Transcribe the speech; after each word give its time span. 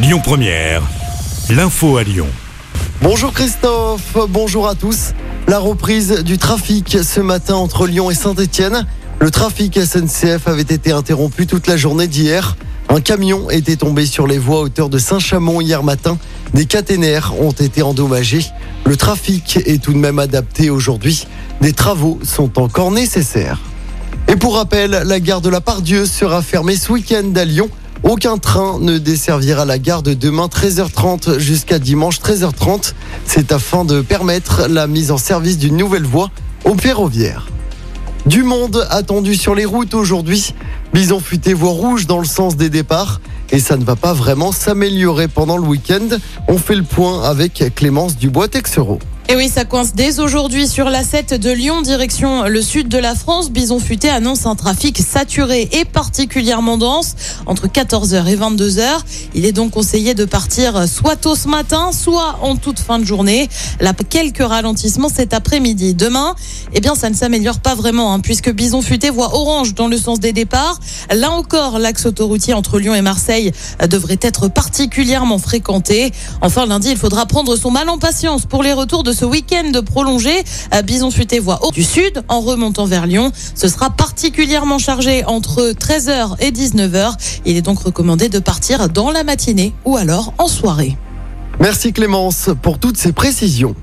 Lyon 0.00 0.20
Première, 0.22 0.82
l'info 1.50 1.96
à 1.96 2.04
Lyon. 2.04 2.28
Bonjour 3.02 3.32
Christophe, 3.32 4.16
bonjour 4.28 4.68
à 4.68 4.76
tous. 4.76 5.12
La 5.48 5.58
reprise 5.58 6.22
du 6.22 6.38
trafic 6.38 6.98
ce 7.02 7.18
matin 7.18 7.56
entre 7.56 7.88
Lyon 7.88 8.08
et 8.08 8.14
Saint-Etienne. 8.14 8.86
Le 9.18 9.32
trafic 9.32 9.76
SNCF 9.76 10.46
avait 10.46 10.62
été 10.62 10.92
interrompu 10.92 11.48
toute 11.48 11.66
la 11.66 11.76
journée 11.76 12.06
d'hier. 12.06 12.56
Un 12.88 13.00
camion 13.00 13.50
était 13.50 13.74
tombé 13.74 14.06
sur 14.06 14.28
les 14.28 14.38
voies 14.38 14.58
à 14.58 14.60
hauteur 14.60 14.88
de 14.88 14.98
Saint-Chamond 14.98 15.60
hier 15.60 15.82
matin. 15.82 16.16
Des 16.54 16.66
caténaires 16.66 17.34
ont 17.40 17.50
été 17.50 17.82
endommagés. 17.82 18.46
Le 18.86 18.96
trafic 18.96 19.56
est 19.66 19.82
tout 19.82 19.92
de 19.92 19.98
même 19.98 20.20
adapté 20.20 20.70
aujourd'hui. 20.70 21.26
Des 21.60 21.72
travaux 21.72 22.20
sont 22.22 22.60
encore 22.60 22.92
nécessaires. 22.92 23.60
Et 24.28 24.36
pour 24.36 24.54
rappel, 24.54 24.90
la 24.90 25.18
gare 25.18 25.40
de 25.40 25.48
la 25.48 25.60
Pardieu 25.60 26.06
sera 26.06 26.40
fermée 26.40 26.76
ce 26.76 26.92
week-end 26.92 27.32
à 27.34 27.44
Lyon. 27.44 27.68
Aucun 28.08 28.38
train 28.38 28.78
ne 28.80 28.96
desservira 28.96 29.66
la 29.66 29.78
gare 29.78 30.02
de 30.02 30.14
demain 30.14 30.46
13h30 30.46 31.38
jusqu'à 31.38 31.78
dimanche 31.78 32.20
13h30. 32.20 32.94
C'est 33.26 33.52
afin 33.52 33.84
de 33.84 34.00
permettre 34.00 34.66
la 34.66 34.86
mise 34.86 35.10
en 35.10 35.18
service 35.18 35.58
d'une 35.58 35.76
nouvelle 35.76 36.06
voie 36.06 36.30
au 36.64 36.74
ferroviaire. 36.74 37.48
Du 38.24 38.44
monde 38.44 38.86
attendu 38.88 39.34
sur 39.34 39.54
les 39.54 39.66
routes 39.66 39.92
aujourd'hui. 39.92 40.54
Bison 40.94 41.20
futé 41.20 41.52
voie 41.52 41.72
rouge 41.72 42.06
dans 42.06 42.18
le 42.18 42.24
sens 42.24 42.56
des 42.56 42.70
départs. 42.70 43.20
Et 43.50 43.60
ça 43.60 43.76
ne 43.76 43.84
va 43.84 43.94
pas 43.94 44.14
vraiment 44.14 44.52
s'améliorer 44.52 45.28
pendant 45.28 45.58
le 45.58 45.64
week-end. 45.64 46.08
On 46.48 46.56
fait 46.56 46.76
le 46.76 46.84
point 46.84 47.24
avec 47.24 47.62
Clémence 47.74 48.16
Dubois-Texereau. 48.16 49.00
Et 49.30 49.36
oui, 49.36 49.50
ça 49.50 49.66
coince 49.66 49.92
dès 49.94 50.20
aujourd'hui 50.20 50.66
sur 50.66 50.88
la 50.88 51.04
7 51.04 51.34
de 51.34 51.50
Lyon, 51.50 51.82
direction 51.82 52.44
le 52.44 52.62
sud 52.62 52.88
de 52.88 52.96
la 52.96 53.14
France. 53.14 53.50
Bison 53.50 53.78
Futé 53.78 54.08
annonce 54.08 54.46
un 54.46 54.54
trafic 54.54 54.96
saturé 54.96 55.68
et 55.70 55.84
particulièrement 55.84 56.78
dense 56.78 57.14
entre 57.44 57.66
14h 57.66 58.26
et 58.26 58.36
22h. 58.36 58.86
Il 59.34 59.44
est 59.44 59.52
donc 59.52 59.72
conseillé 59.72 60.14
de 60.14 60.24
partir 60.24 60.88
soit 60.88 61.16
tôt 61.16 61.34
ce 61.34 61.46
matin, 61.46 61.90
soit 61.92 62.38
en 62.40 62.56
toute 62.56 62.78
fin 62.78 62.98
de 62.98 63.04
journée. 63.04 63.50
Là, 63.80 63.92
quelques 63.92 64.38
ralentissements 64.38 65.10
cet 65.10 65.34
après-midi. 65.34 65.92
Demain, 65.92 66.34
eh 66.72 66.80
bien, 66.80 66.94
ça 66.94 67.10
ne 67.10 67.14
s'améliore 67.14 67.60
pas 67.60 67.74
vraiment, 67.74 68.14
hein, 68.14 68.20
puisque 68.20 68.50
Bison 68.50 68.80
Futé 68.80 69.10
voit 69.10 69.34
orange 69.34 69.74
dans 69.74 69.88
le 69.88 69.98
sens 69.98 70.20
des 70.20 70.32
départs. 70.32 70.80
Là 71.14 71.32
encore, 71.32 71.78
l'axe 71.78 72.06
autoroutier 72.06 72.54
entre 72.54 72.78
Lyon 72.78 72.94
et 72.94 73.02
Marseille 73.02 73.52
devrait 73.90 74.20
être 74.22 74.48
particulièrement 74.48 75.36
fréquenté. 75.36 76.12
Enfin, 76.40 76.64
lundi, 76.64 76.88
il 76.92 76.96
faudra 76.96 77.26
prendre 77.26 77.56
son 77.56 77.70
mal 77.70 77.90
en 77.90 77.98
patience 77.98 78.46
pour 78.46 78.62
les 78.62 78.72
retours 78.72 79.02
de 79.02 79.17
ce 79.18 79.24
week-end 79.24 79.72
prolongé. 79.84 80.44
Bison 80.84 81.10
Futé 81.10 81.40
voie 81.40 81.58
haut 81.64 81.72
du 81.72 81.82
sud 81.82 82.22
en 82.28 82.40
remontant 82.40 82.84
vers 82.84 83.04
Lyon. 83.04 83.32
Ce 83.56 83.66
sera 83.66 83.90
particulièrement 83.90 84.78
chargé 84.78 85.24
entre 85.24 85.72
13h 85.72 86.36
et 86.38 86.52
19h. 86.52 87.14
Il 87.44 87.56
est 87.56 87.62
donc 87.62 87.80
recommandé 87.80 88.28
de 88.28 88.38
partir 88.38 88.88
dans 88.88 89.10
la 89.10 89.24
matinée 89.24 89.72
ou 89.84 89.96
alors 89.96 90.34
en 90.38 90.46
soirée. 90.46 90.96
Merci 91.58 91.92
Clémence 91.92 92.50
pour 92.62 92.78
toutes 92.78 92.96
ces 92.96 93.10
précisions. 93.10 93.74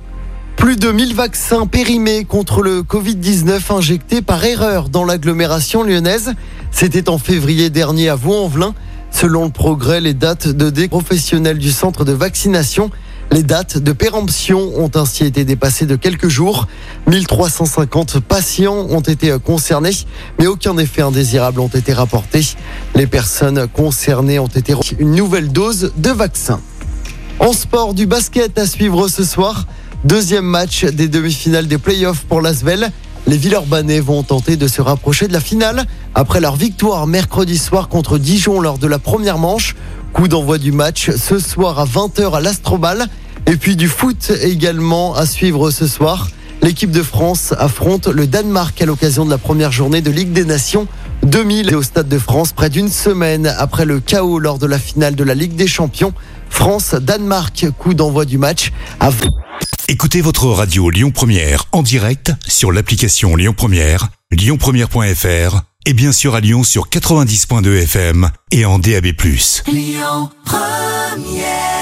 Plus 0.55 0.77
de 0.77 0.89
1000 0.89 1.13
vaccins 1.13 1.67
périmés 1.67 2.23
contre 2.23 2.61
le 2.61 2.81
Covid-19 2.81 3.75
injectés 3.75 4.21
par 4.21 4.45
erreur 4.45 4.87
dans 4.87 5.03
l'agglomération 5.03 5.83
lyonnaise. 5.83 6.31
C'était 6.71 7.09
en 7.09 7.17
février 7.17 7.69
dernier 7.69 8.07
à 8.07 8.15
Vaux-en-Velin. 8.15 8.73
Selon 9.11 9.45
le 9.45 9.51
progrès, 9.51 9.99
les 9.99 10.13
dates 10.13 10.47
de 10.47 10.69
des 10.69 10.87
professionnels 10.87 11.57
du 11.57 11.71
centre 11.71 12.05
de 12.05 12.13
vaccination 12.13 12.89
les 13.35 13.43
dates 13.43 13.77
de 13.77 13.91
péremption 13.91 14.71
ont 14.77 14.89
ainsi 14.95 15.25
été 15.25 15.43
dépassées 15.43 15.85
de 15.85 15.97
quelques 15.97 16.29
jours. 16.29 16.67
1350 17.07 18.21
patients 18.21 18.87
ont 18.89 19.01
été 19.01 19.35
concernés, 19.43 19.91
mais 20.39 20.47
aucun 20.47 20.77
effet 20.77 21.01
indésirable 21.01 21.59
ont 21.59 21.67
été 21.67 21.91
rapportés. 21.91 22.45
Les 22.95 23.07
personnes 23.07 23.67
concernées 23.67 24.39
ont 24.39 24.47
été 24.47 24.73
une 24.99 25.15
nouvelle 25.15 25.51
dose 25.51 25.91
de 25.97 26.11
vaccin. 26.11 26.61
En 27.39 27.51
sport, 27.51 27.93
du 27.93 28.05
basket 28.05 28.57
à 28.57 28.65
suivre 28.65 29.09
ce 29.09 29.25
soir. 29.25 29.67
Deuxième 30.05 30.45
match 30.45 30.85
des 30.85 31.09
demi-finales 31.09 31.67
des 31.67 31.77
playoffs 31.77 32.23
pour 32.23 32.39
l'Asvel. 32.39 32.89
Les 33.27 33.35
Villeurbanais 33.35 33.99
vont 33.99 34.23
tenter 34.23 34.55
de 34.55 34.69
se 34.69 34.81
rapprocher 34.81 35.27
de 35.27 35.33
la 35.33 35.41
finale 35.41 35.83
après 36.13 36.39
leur 36.39 36.55
victoire 36.55 37.05
mercredi 37.05 37.57
soir 37.57 37.89
contre 37.89 38.17
Dijon 38.17 38.61
lors 38.61 38.77
de 38.77 38.87
la 38.87 38.97
première 38.97 39.39
manche. 39.39 39.75
Coup 40.13 40.29
d'envoi 40.29 40.57
du 40.57 40.71
match 40.71 41.11
ce 41.11 41.37
soir 41.37 41.77
à 41.79 41.85
20h 41.85 42.33
à 42.33 42.39
l'Astrobal. 42.39 43.09
Et 43.47 43.57
puis 43.57 43.75
du 43.75 43.87
foot 43.87 44.31
également 44.41 45.15
à 45.15 45.25
suivre 45.25 45.71
ce 45.71 45.87
soir. 45.87 46.29
L'équipe 46.61 46.91
de 46.91 47.03
France 47.03 47.53
affronte 47.57 48.07
le 48.07 48.25
Danemark 48.25 48.81
à 48.81 48.85
l'occasion 48.85 49.23
de 49.23 49.29
la 49.29 49.37
première 49.37 49.71
journée 49.71 50.01
de 50.01 50.09
Ligue 50.09 50.31
des 50.31 50.45
Nations 50.45 50.87
2000 51.23 51.75
au 51.75 51.83
Stade 51.83 52.07
de 52.07 52.17
France 52.17 52.53
près 52.53 52.69
d'une 52.69 52.89
semaine 52.89 53.53
après 53.57 53.85
le 53.85 53.99
chaos 53.99 54.39
lors 54.39 54.57
de 54.57 54.65
la 54.65 54.79
finale 54.79 55.15
de 55.15 55.23
la 55.23 55.35
Ligue 55.35 55.55
des 55.55 55.67
Champions. 55.67 56.13
France-Danemark, 56.49 57.67
coup 57.77 57.93
d'envoi 57.93 58.25
du 58.25 58.37
match. 58.37 58.71
À... 58.99 59.09
Écoutez 59.87 60.21
votre 60.21 60.47
radio 60.47 60.89
Lyon 60.89 61.11
Première 61.11 61.65
en 61.71 61.83
direct 61.83 62.31
sur 62.47 62.71
l'application 62.71 63.35
Lyon 63.35 63.53
Première, 63.55 64.09
lyonpremière.fr 64.31 65.61
et 65.85 65.93
bien 65.93 66.11
sûr 66.11 66.33
à 66.33 66.39
Lyon 66.39 66.63
sur 66.63 66.89
90.2 66.89 67.83
FM 67.83 68.29
et 68.51 68.65
en 68.65 68.79
DAB+. 68.79 69.07
Lyon 69.67 70.29
Première 70.45 71.74